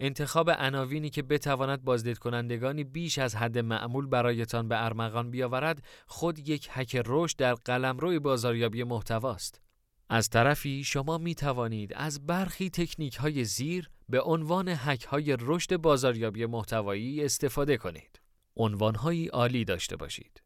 انتخاب 0.00 0.50
عناوینی 0.50 1.10
که 1.10 1.22
بتواند 1.22 1.84
بازدید 1.84 2.18
کنندگانی 2.18 2.84
بیش 2.84 3.18
از 3.18 3.36
حد 3.36 3.58
معمول 3.58 4.06
برایتان 4.06 4.68
به 4.68 4.84
ارمغان 4.84 5.30
بیاورد 5.30 5.82
خود 6.06 6.48
یک 6.48 6.68
هک 6.70 7.02
رشد 7.06 7.36
در 7.36 7.54
قلمرو 7.54 8.20
بازاریابی 8.20 8.84
محتواست. 8.84 9.60
از 10.08 10.28
طرفی 10.28 10.84
شما 10.84 11.18
می 11.18 11.34
توانید 11.34 11.92
از 11.94 12.26
برخی 12.26 12.70
تکنیک 12.70 13.16
های 13.16 13.44
زیر 13.44 13.90
به 14.08 14.20
عنوان 14.20 14.68
هک 14.68 15.04
های 15.04 15.36
رشد 15.40 15.76
بازاریابی 15.76 16.46
محتوایی 16.46 17.24
استفاده 17.24 17.76
کنید. 17.76 18.23
عنوان 18.56 18.94
هایی 18.94 19.26
عالی 19.26 19.64
داشته 19.64 19.96
باشید. 19.96 20.42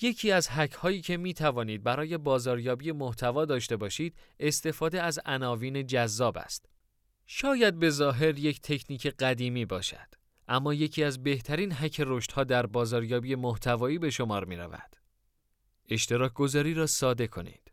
یکی 0.00 0.32
از 0.32 0.48
هک 0.50 0.72
هایی 0.72 1.00
که 1.00 1.16
می 1.16 1.34
توانید 1.34 1.82
برای 1.82 2.18
بازاریابی 2.18 2.92
محتوا 2.92 3.44
داشته 3.44 3.76
باشید 3.76 4.14
استفاده 4.40 5.02
از 5.02 5.20
عناوین 5.24 5.86
جذاب 5.86 6.38
است. 6.38 6.66
شاید 7.26 7.78
به 7.78 7.90
ظاهر 7.90 8.38
یک 8.38 8.60
تکنیک 8.60 9.06
قدیمی 9.06 9.64
باشد 9.64 10.14
اما 10.48 10.74
یکی 10.74 11.04
از 11.04 11.22
بهترین 11.22 11.72
هک 11.72 12.02
رشدها 12.06 12.44
در 12.44 12.66
بازاریابی 12.66 13.34
محتوایی 13.34 13.98
به 13.98 14.10
شمار 14.10 14.44
می 14.44 14.56
رود. 14.56 14.96
اشتراک 15.88 16.32
گذاری 16.32 16.74
را 16.74 16.86
ساده 16.86 17.26
کنید. 17.26 17.72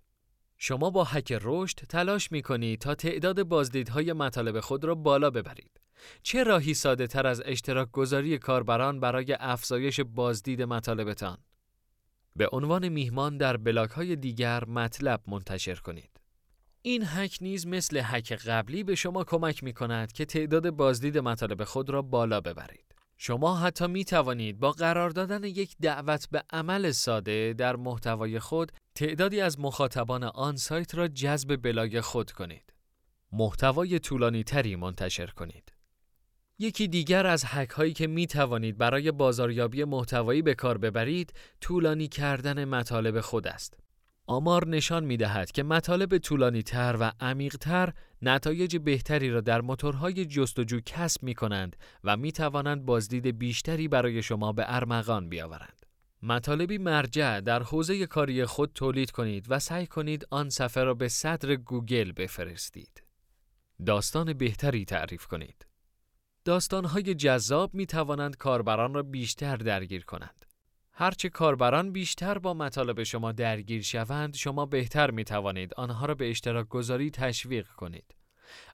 شما 0.58 0.90
با 0.90 1.04
هک 1.04 1.38
رشد 1.42 1.78
تلاش 1.78 2.32
می 2.32 2.42
کنید 2.42 2.80
تا 2.80 2.96
تعداد 2.96 3.44
بازدیدهای 3.44 4.14
مطالب 4.14 4.60
خود 4.60 4.84
را 4.84 4.96
بالا 4.96 5.30
ببرید. 5.30 5.80
چه 6.24 6.44
راهی 6.44 6.74
ساده 6.74 7.08
تر 7.08 7.28
از 7.28 7.42
اشتراک 7.46 7.92
گذاری 7.92 8.38
کاربران 8.38 9.00
برای 9.00 9.38
افزایش 9.40 10.00
بازدید 10.00 10.62
مطالبتان؟ 10.62 11.38
به 12.36 12.50
عنوان 12.52 12.90
میهمان 12.90 13.38
در 13.38 13.58
بلاک 13.58 13.90
های 13.90 14.16
دیگر 14.16 14.66
مطلب 14.66 15.22
منتشر 15.28 15.76
کنید. 15.76 16.20
این 16.82 17.04
هک 17.06 17.38
نیز 17.42 17.68
مثل 17.68 18.02
هک 18.04 18.32
قبلی 18.32 18.84
به 18.84 18.96
شما 18.96 19.24
کمک 19.24 19.64
می 19.64 19.74
کند 19.74 20.12
که 20.12 20.26
تعداد 20.26 20.70
بازدید 20.70 21.18
مطالب 21.18 21.64
خود 21.64 21.90
را 21.90 22.02
بالا 22.02 22.42
ببرید. 22.42 22.96
شما 23.18 23.58
حتی 23.58 23.88
می 23.88 24.06
توانید 24.06 24.60
با 24.60 24.72
قرار 24.72 25.10
دادن 25.10 25.44
یک 25.44 25.76
دعوت 25.82 26.28
به 26.32 26.44
عمل 26.50 26.92
ساده 26.92 27.54
در 27.54 27.76
محتوای 27.76 28.40
خود 28.40 28.72
تعدادی 28.96 29.42
از 29.42 29.60
مخاطبان 29.60 30.24
آن 30.24 30.56
سایت 30.56 30.96
را 30.96 31.08
جذب 31.08 31.56
بلاگ 31.56 32.00
خود 32.00 32.32
کنید. 32.32 32.74
محتوای 33.32 34.00
طولانی 34.00 34.44
تری 34.44 34.76
منتشر 34.76 35.28
کنید. 35.28 35.72
یکی 36.62 36.88
دیگر 36.88 37.28
از 37.28 37.44
هک 37.48 37.70
هایی 37.70 37.94
که 37.94 38.08
می 38.08 38.28
توانید 38.28 38.78
برای 38.78 39.12
بازاریابی 39.12 39.84
محتوایی 39.84 40.42
به 40.42 40.54
کار 40.54 40.78
ببرید 40.78 41.34
طولانی 41.62 42.08
کردن 42.08 42.66
مطالب 42.66 43.22
خود 43.22 43.48
است. 43.48 43.78
آمار 44.28 44.68
نشان 44.68 45.04
می 45.04 45.18
دهد 45.18 45.52
که 45.52 45.64
مطالب 45.64 46.18
طولانی 46.18 46.64
تر 46.64 46.98
و 47.00 47.12
عمیق 47.20 47.58
تر 47.58 47.94
نتایج 48.22 48.78
بهتری 48.78 49.30
را 49.30 49.42
در 49.42 49.62
موتورهای 49.62 50.26
جستجو 50.26 50.80
کسب 50.86 51.24
می 51.24 51.36
کنند 51.36 51.76
و 52.04 52.18
می 52.18 52.32
توانند 52.32 52.86
بازدید 52.86 53.40
بیشتری 53.40 53.88
برای 53.88 54.24
شما 54.24 54.54
به 54.54 54.64
ارمغان 54.68 55.30
بیاورند. 55.30 55.86
مطالبی 56.24 56.78
مرجع 56.78 57.40
در 57.40 57.64
حوزه 57.64 58.08
کاری 58.08 58.46
خود 58.46 58.72
تولید 58.74 59.12
کنید 59.12 59.46
و 59.50 59.60
سعی 59.60 59.88
کنید 59.88 60.28
آن 60.30 60.50
صفحه 60.50 60.84
را 60.84 60.94
به 60.94 61.08
صدر 61.08 61.56
گوگل 61.56 62.12
بفرستید. 62.12 63.04
داستان 63.86 64.34
بهتری 64.34 64.86
تعریف 64.86 65.26
کنید. 65.26 65.69
داستانهای 66.50 67.16
جذاب 67.16 67.74
می 67.74 67.86
توانند 67.86 68.38
کاربران 68.38 68.94
را 68.94 69.04
بیشتر 69.04 69.56
درگیر 69.56 70.06
کنند. 70.06 70.46
هرچه 70.92 71.30
کاربران 71.30 71.92
بیشتر 71.92 72.38
با 72.38 72.54
مطالب 72.54 73.04
شما 73.04 73.32
درگیر 73.32 73.82
شوند 73.82 74.36
شما 74.36 74.66
بهتر 74.66 75.12
می 75.12 75.24
توانید 75.24 75.74
آنها 75.74 76.06
را 76.06 76.16
به 76.16 76.30
اشتراک 76.30 76.68
گذاری 76.68 77.12
تشویق 77.12 77.68
کنید. 77.68 78.16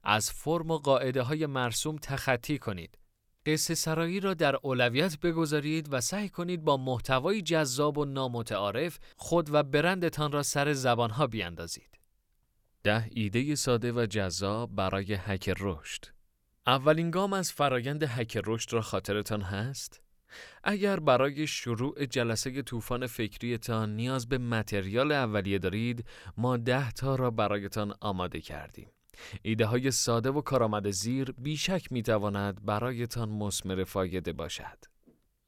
از 0.04 0.30
فرم 0.30 0.70
و 0.70 0.78
قاعده 0.78 1.22
های 1.22 1.46
مرسوم 1.46 1.96
تخطی 1.96 2.58
کنید. 2.58 2.98
قصه 3.46 3.74
سرایی 3.74 4.20
را 4.20 4.34
در 4.34 4.56
اولویت 4.62 5.20
بگذارید 5.20 5.92
و 5.92 6.00
سعی 6.00 6.28
کنید 6.28 6.64
با 6.64 6.76
محتوای 6.76 7.42
جذاب 7.42 7.98
و 7.98 8.04
نامتعارف 8.04 8.98
خود 9.16 9.54
و 9.54 9.62
برندتان 9.62 10.32
را 10.32 10.42
سر 10.42 10.72
زبانها 10.72 11.26
بیاندازید. 11.26 11.98
ده 12.82 13.08
ایده 13.10 13.54
ساده 13.54 13.92
و 13.92 14.06
جذاب 14.06 14.74
برای 14.74 15.14
هک 15.14 15.54
رشد 15.60 16.15
اولین 16.66 17.10
گام 17.10 17.32
از 17.32 17.52
فرایند 17.52 18.02
هک 18.02 18.38
رشد 18.46 18.72
را 18.72 18.80
خاطرتان 18.80 19.42
هست؟ 19.42 20.00
اگر 20.64 21.00
برای 21.00 21.46
شروع 21.46 22.06
جلسه 22.06 22.62
طوفان 22.62 23.06
فکریتان 23.06 23.96
نیاز 23.96 24.28
به 24.28 24.38
متریال 24.38 25.12
اولیه 25.12 25.58
دارید 25.58 26.04
ما 26.36 26.56
ده 26.56 26.92
تا 26.92 27.14
را 27.14 27.30
برایتان 27.30 27.94
آماده 28.00 28.40
کردیم. 28.40 28.90
ایده 29.42 29.66
های 29.66 29.90
ساده 29.90 30.30
و 30.30 30.40
کارآمد 30.40 30.90
زیر 30.90 31.32
بیشک 31.38 31.92
می 31.92 32.02
تواند 32.02 32.64
برایتان 32.64 33.28
مسمر 33.28 33.84
فایده 33.84 34.32
باشد. 34.32 34.78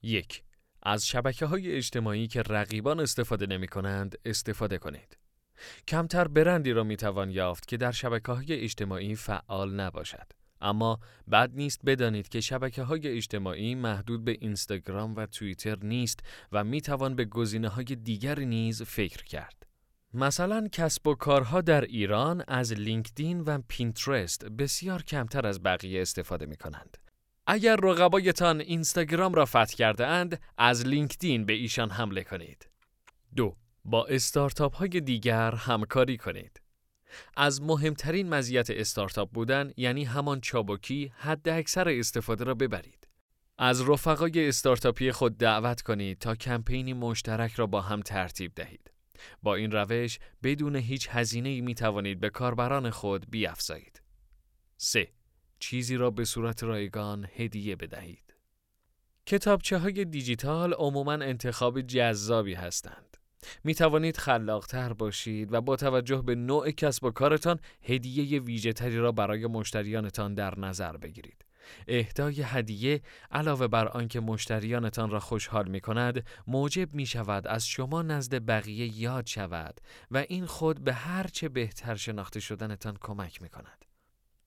یک 0.03 0.43
از 0.83 1.07
شبکه 1.07 1.47
های 1.47 1.77
اجتماعی 1.77 2.27
که 2.27 2.43
رقیبان 2.43 3.01
استفاده 3.01 3.47
نمی 3.47 3.69
کنند 3.69 4.19
استفاده 4.25 4.79
کنید. 4.79 5.19
کمتر 5.89 6.29
برندی 6.29 6.73
را 6.73 6.85
می 6.85 6.97
توان 6.97 7.31
یافت 7.31 7.69
که 7.69 7.77
در 7.77 7.93
شبکه 7.93 8.33
های 8.33 8.53
اجتماعی 8.53 9.15
فعال 9.15 9.75
نباشد. 9.75 10.38
اما 10.61 11.01
بد 11.33 11.51
نیست 11.55 11.81
بدانید 11.87 12.29
که 12.29 12.41
شبکه 12.41 12.83
های 12.83 13.09
اجتماعی 13.09 13.75
محدود 13.75 14.25
به 14.25 14.37
اینستاگرام 14.41 15.17
و 15.17 15.27
توییتر 15.27 15.79
نیست 15.83 16.21
و 16.53 16.65
می 16.65 16.81
توان 16.81 17.17
به 17.17 17.25
گزینه 17.25 17.69
های 17.69 17.85
دیگر 17.85 18.39
نیز 18.39 18.83
فکر 18.83 19.25
کرد. 19.25 19.67
مثلا 20.15 20.69
کسب 20.73 21.07
و 21.07 21.15
کارها 21.15 21.61
در 21.61 21.81
ایران 21.81 22.45
از 22.49 22.73
لینکدین 22.73 23.41
و 23.41 23.59
پینترست 23.69 24.45
بسیار 24.45 25.03
کمتر 25.03 25.47
از 25.47 25.63
بقیه 25.63 26.03
استفاده 26.03 26.47
می 26.47 26.57
کنند. 26.57 26.99
اگر 27.47 27.77
رقبایتان 27.77 28.61
اینستاگرام 28.61 29.35
را 29.35 29.45
فتح 29.45 29.65
کرده 29.65 30.07
اند، 30.07 30.41
از 30.59 30.87
لینکدین 30.87 31.47
به 31.47 31.53
ایشان 31.53 31.91
حمله 31.91 32.25
کنید. 32.25 32.69
دو 33.37 33.57
با 33.85 34.07
استارتاپ 34.07 34.77
های 34.77 34.89
دیگر 34.89 35.55
همکاری 35.55 36.17
کنید. 36.17 36.61
از 37.37 37.63
مهمترین 37.63 38.29
مزیت 38.29 38.71
استارتاپ 38.71 39.31
بودن 39.33 39.73
یعنی 39.77 40.05
همان 40.05 40.41
چابکی 40.41 41.13
حد 41.17 41.49
اکثر 41.49 41.89
استفاده 41.89 42.45
را 42.45 42.55
ببرید. 42.55 43.09
از 43.59 43.89
رفقای 43.89 44.49
استارتاپی 44.49 45.13
خود 45.13 45.39
دعوت 45.39 45.83
کنید 45.83 46.19
تا 46.19 46.35
کمپینی 46.35 46.93
مشترک 46.93 47.53
را 47.53 47.67
با 47.67 47.81
هم 47.81 48.03
ترتیب 48.03 48.55
دهید. 48.55 48.91
با 49.43 49.55
این 49.55 49.71
روش 49.71 50.19
بدون 50.43 50.77
هیچ 50.77 51.09
هزینه 51.11 51.61
می 51.61 51.75
توانید 51.75 52.21
به 52.21 52.31
کاربران 52.31 52.91
خود 52.91 53.31
بیافزایید. 53.31 54.03
3. 54.77 55.13
چیزی 55.59 55.97
را 55.97 56.11
به 56.11 56.25
صورت 56.25 56.63
رایگان 56.63 57.29
هدیه 57.37 57.77
بدهید. 57.77 58.35
کتابچه 59.27 59.79
های 59.79 60.05
دیجیتال 60.05 60.73
عموما 60.73 61.13
انتخاب 61.13 61.81
جذابی 61.81 62.55
هستند. 62.55 63.17
می 63.65 63.75
توانید 63.75 64.17
خلاقتر 64.17 64.93
باشید 64.93 65.53
و 65.53 65.61
با 65.61 65.77
توجه 65.77 66.23
به 66.23 66.35
نوع 66.35 66.71
کسب 66.71 67.05
و 67.05 67.11
کارتان 67.11 67.61
هدیه 67.83 68.41
ویژه‌تری 68.41 68.99
را 68.99 69.13
برای 69.13 69.47
مشتریانتان 69.47 70.35
در 70.35 70.59
نظر 70.59 70.97
بگیرید. 70.97 71.45
اهدای 71.89 72.43
هدیه 72.43 73.03
علاوه 73.31 73.67
بر 73.67 73.89
آنکه 73.89 74.21
مشتریانتان 74.21 75.11
را 75.11 75.21
خوشحال 75.21 75.69
می 75.69 75.81
کند 75.81 76.27
موجب 76.47 76.95
می 76.95 77.07
شود 77.07 77.47
از 77.47 77.67
شما 77.67 78.03
نزد 78.03 78.47
بقیه 78.47 79.01
یاد 79.01 79.27
شود 79.27 79.81
و 80.11 80.25
این 80.29 80.47
خود 80.47 80.85
به 80.85 80.93
هر 80.95 81.27
چه 81.27 81.49
بهتر 81.49 81.95
شناخته 81.95 82.41
شدنتان 82.41 82.97
کمک 83.01 83.43
می 83.43 83.49
کند. 83.49 83.85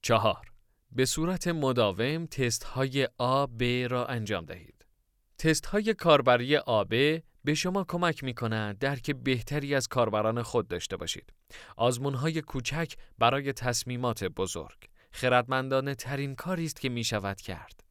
چهار 0.02 0.52
به 0.92 1.06
صورت 1.06 1.48
مداوم 1.48 2.26
تست 2.26 2.64
های 2.64 3.08
آ 3.18 3.46
ب 3.46 3.64
را 3.64 4.06
انجام 4.06 4.46
دهید. 4.46 4.81
تست 5.42 5.66
های 5.66 5.94
کاربری 5.94 6.58
آب 6.58 6.90
به 7.44 7.54
شما 7.56 7.84
کمک 7.84 8.24
می 8.24 8.34
کند 8.34 8.80
درک 8.80 9.12
بهتری 9.12 9.76
از 9.76 9.88
کاربران 9.88 10.42
خود 10.42 10.68
داشته 10.68 10.98
باشید. 10.98 11.34
آزمون 11.78 12.14
های 12.14 12.42
کوچک 12.42 12.94
برای 13.20 13.54
تصمیمات 13.54 14.24
بزرگ. 14.24 14.78
خردمندانه 15.12 15.96
ترین 15.96 16.36
کاری 16.36 16.66
است 16.66 16.82
که 16.82 16.90
می 16.90 17.04
شود 17.04 17.42
کرد. 17.42 17.84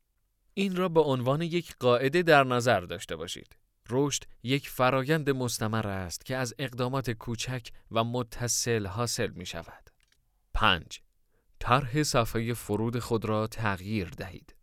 این 0.55 0.77
را 0.77 0.89
به 0.89 1.01
عنوان 1.01 1.43
یک 1.43 1.75
قاعده 1.81 2.23
در 2.23 2.45
نظر 2.45 2.81
داشته 2.81 3.17
باشید. 3.17 3.57
رشد 3.89 4.25
یک 4.43 4.69
فرایند 4.69 5.31
مستمر 5.31 5.87
است 5.87 6.25
که 6.25 6.37
از 6.37 6.55
اقدامات 6.59 7.11
کوچک 7.11 7.69
و 7.91 8.05
متصل 8.05 8.87
حاصل 8.87 9.31
می 9.31 9.47
شود. 9.47 9.91
5. 10.55 11.01
طرح 11.59 12.03
صفحه 12.03 12.55
فرود 12.55 12.99
خود 12.99 13.25
را 13.25 13.47
تغییر 13.47 14.09
دهید. 14.09 14.60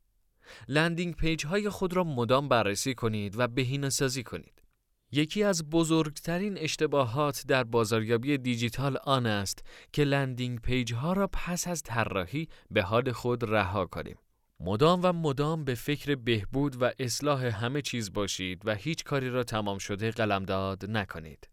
landing 0.67 1.15
page 1.15 1.45
های 1.45 1.69
خود 1.69 1.93
را 1.93 2.03
مدام 2.03 2.49
بررسی 2.49 2.93
کنید 2.93 3.39
و 3.39 3.47
بهینه 3.47 3.89
سازی 3.89 4.23
کنید. 4.23 4.63
یکی 5.11 5.43
از 5.43 5.69
بزرگترین 5.69 6.57
اشتباهات 6.57 7.43
در 7.47 7.63
بازاریابی 7.63 8.37
دیجیتال 8.37 8.97
آن 9.03 9.25
است 9.25 9.63
که 9.93 10.03
landing 10.03 10.59
page 10.59 10.93
ها 10.93 11.13
را 11.13 11.29
پس 11.33 11.67
از 11.67 11.83
طراحی 11.83 12.47
به 12.71 12.81
حال 12.81 13.11
خود 13.11 13.43
رها 13.43 13.85
کنیم. 13.85 14.17
مدام 14.59 14.99
و 15.03 15.13
مدام 15.13 15.65
به 15.65 15.75
فکر 15.75 16.15
بهبود 16.15 16.81
و 16.81 16.91
اصلاح 16.99 17.45
همه 17.45 17.81
چیز 17.81 18.13
باشید 18.13 18.61
و 18.65 18.75
هیچ 18.75 19.03
کاری 19.03 19.29
را 19.29 19.43
تمام 19.43 19.77
شده 19.77 20.11
قلمداد 20.11 20.91
نکنید. 20.91 21.49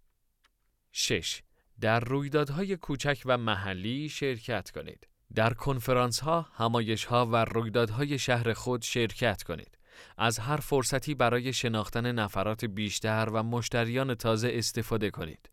6. 0.93 1.43
در 1.81 2.01
رویدادهای 2.01 2.77
کوچک 2.77 3.23
و 3.25 3.39
محلی 3.39 4.09
شرکت 4.09 4.71
کنید. 4.71 5.07
در 5.35 5.55
کنفرانس 5.55 6.21
ها، 6.21 6.47
همایش 6.53 7.05
ها 7.05 7.27
و 7.27 7.37
رویدادهای 7.37 8.19
شهر 8.19 8.53
خود 8.53 8.83
شرکت 8.83 9.43
کنید. 9.43 9.79
از 10.19 10.39
هر 10.39 10.57
فرصتی 10.57 11.15
برای 11.15 11.53
شناختن 11.53 12.13
نفرات 12.13 12.65
بیشتر 12.65 13.29
و 13.33 13.43
مشتریان 13.43 14.15
تازه 14.15 14.51
استفاده 14.53 15.11
کنید. 15.11 15.51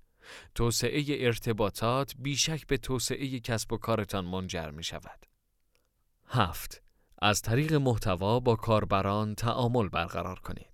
توسعه 0.56 1.04
ارتباطات 1.10 2.14
بیشک 2.20 2.68
به 2.68 2.78
توسعه 2.78 3.40
کسب 3.40 3.74
و 3.74 3.78
کارتان 3.78 4.26
منجر 4.26 4.70
می 4.70 4.84
شود. 4.84 5.26
هفت 6.28 6.82
از 7.22 7.42
طریق 7.42 7.74
محتوا 7.74 8.40
با 8.40 8.56
کاربران 8.56 9.36
تعامل 9.36 9.90
برقرار 9.90 10.40
کنید. 10.40 10.71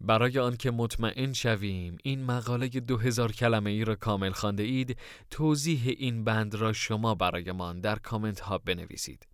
برای 0.00 0.38
آنکه 0.38 0.70
مطمئن 0.70 1.32
شویم 1.32 1.96
این 2.02 2.24
مقاله 2.24 2.68
دو 2.68 2.96
هزار 2.96 3.32
کلمه 3.32 3.70
ای 3.70 3.84
را 3.84 3.94
کامل 3.94 4.30
خانده 4.30 4.62
اید 4.62 4.98
توضیح 5.30 5.94
این 5.98 6.24
بند 6.24 6.54
را 6.54 6.72
شما 6.72 7.14
برایمان 7.14 7.80
در 7.80 7.98
کامنت 7.98 8.40
ها 8.40 8.58
بنویسید. 8.58 9.26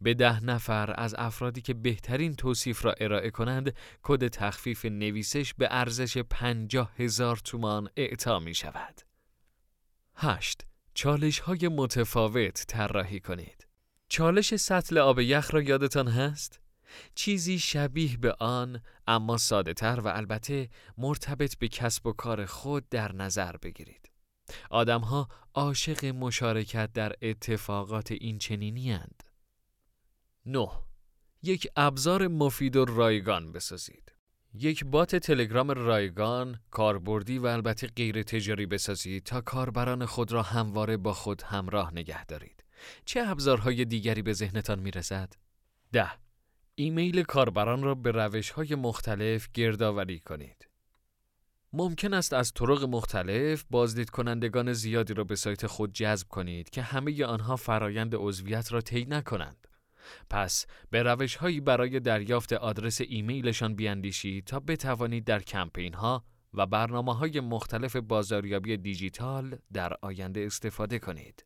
به 0.00 0.14
ده 0.14 0.44
نفر 0.44 0.94
از 0.96 1.14
افرادی 1.18 1.60
که 1.60 1.74
بهترین 1.74 2.34
توصیف 2.34 2.84
را 2.84 2.94
ارائه 3.00 3.30
کنند 3.30 3.74
کد 4.02 4.28
تخفیف 4.28 4.84
نویسش 4.84 5.54
به 5.54 5.68
ارزش 5.70 6.18
پنجاه 6.18 6.92
هزار 6.96 7.36
تومان 7.36 7.88
اعطا 7.96 8.38
می 8.38 8.54
شود. 8.54 9.00
هشت 10.16 10.66
چالش 10.94 11.38
های 11.38 11.68
متفاوت 11.68 12.64
طراحی 12.68 13.20
کنید. 13.20 13.66
چالش 14.08 14.56
سطل 14.56 14.98
آب 14.98 15.20
یخ 15.20 15.54
را 15.54 15.62
یادتان 15.62 16.08
هست؟ 16.08 16.60
چیزی 17.14 17.58
شبیه 17.58 18.16
به 18.16 18.32
آن 18.32 18.80
اما 19.06 19.36
ساده 19.36 19.74
تر 19.74 20.00
و 20.00 20.08
البته 20.08 20.68
مرتبط 20.98 21.58
به 21.58 21.68
کسب 21.68 22.06
و 22.06 22.12
کار 22.12 22.46
خود 22.46 22.88
در 22.88 23.12
نظر 23.12 23.56
بگیرید. 23.56 24.10
آدمها 24.70 25.28
عاشق 25.54 26.04
مشارکت 26.04 26.92
در 26.92 27.12
اتفاقات 27.22 28.12
این 28.12 28.38
چنینی 28.38 28.92
هند. 28.92 29.22
9. 30.46 30.68
یک 31.42 31.68
ابزار 31.76 32.28
مفید 32.28 32.76
و 32.76 32.84
رایگان 32.84 33.52
بسازید. 33.52 34.12
یک 34.54 34.84
بات 34.84 35.16
تلگرام 35.16 35.70
رایگان، 35.70 36.60
کاربردی 36.70 37.38
و 37.38 37.46
البته 37.46 37.86
غیر 37.86 38.22
تجاری 38.22 38.66
بسازید 38.66 39.24
تا 39.24 39.40
کاربران 39.40 40.06
خود 40.06 40.32
را 40.32 40.42
همواره 40.42 40.96
با 40.96 41.12
خود 41.12 41.42
همراه 41.42 41.94
نگه 41.94 42.24
دارید. 42.24 42.64
چه 43.04 43.20
ابزارهای 43.26 43.84
دیگری 43.84 44.22
به 44.22 44.32
ذهنتان 44.32 44.78
می 44.78 44.90
رسد؟ 44.90 45.32
ده 45.92 46.10
ایمیل 46.80 47.22
کاربران 47.22 47.82
را 47.82 47.94
به 47.94 48.10
روش 48.10 48.50
های 48.50 48.74
مختلف 48.74 49.48
گردآوری 49.54 50.18
کنید. 50.18 50.68
ممکن 51.72 52.14
است 52.14 52.32
از 52.32 52.52
طرق 52.52 52.84
مختلف 52.84 53.64
بازدید 53.70 54.10
کنندگان 54.10 54.72
زیادی 54.72 55.14
را 55.14 55.24
به 55.24 55.36
سایت 55.36 55.66
خود 55.66 55.92
جذب 55.92 56.28
کنید 56.28 56.70
که 56.70 56.82
همه 56.82 57.24
آنها 57.24 57.56
فرایند 57.56 58.14
عضویت 58.14 58.72
را 58.72 58.80
طی 58.80 59.04
نکنند. 59.04 59.68
پس 60.30 60.66
به 60.90 61.02
روش 61.02 61.36
هایی 61.36 61.60
برای 61.60 62.00
دریافت 62.00 62.52
آدرس 62.52 63.00
ایمیلشان 63.00 63.74
بیاندیشید 63.74 64.44
تا 64.44 64.60
بتوانید 64.60 65.24
در 65.24 65.42
کمپین 65.42 65.94
ها 65.94 66.24
و 66.54 66.66
برنامه 66.66 67.14
های 67.14 67.40
مختلف 67.40 67.96
بازاریابی 67.96 68.76
دیجیتال 68.76 69.58
در 69.72 69.92
آینده 70.02 70.40
استفاده 70.40 70.98
کنید. 70.98 71.44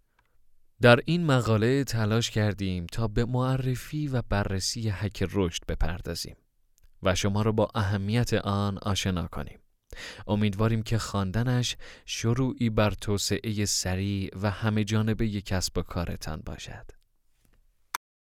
در 0.82 1.00
این 1.04 1.24
مقاله 1.26 1.84
تلاش 1.84 2.30
کردیم 2.30 2.86
تا 2.86 3.08
به 3.08 3.24
معرفی 3.24 4.08
و 4.08 4.22
بررسی 4.28 4.88
هک 4.88 5.24
رشد 5.32 5.62
بپردازیم 5.68 6.36
و 7.02 7.14
شما 7.14 7.42
را 7.42 7.52
با 7.52 7.68
اهمیت 7.74 8.34
آن 8.34 8.78
آشنا 8.78 9.26
کنیم. 9.26 9.58
امیدواریم 10.26 10.82
که 10.82 10.98
خواندنش 10.98 11.76
شروعی 12.06 12.70
بر 12.70 12.90
توسعه 12.90 13.64
سریع 13.64 14.30
و 14.42 14.50
همه 14.50 14.84
جانبه 14.84 15.40
کسب 15.40 15.78
و 15.78 15.82
کارتان 15.82 16.42
باشد. 16.46 17.01